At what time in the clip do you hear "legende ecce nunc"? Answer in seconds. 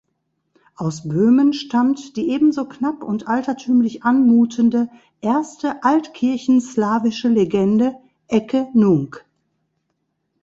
7.29-9.23